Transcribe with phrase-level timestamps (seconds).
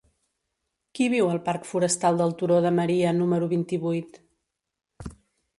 [0.99, 4.19] Qui viu al parc Forestal del Turó de Maria número vint-i-vuit?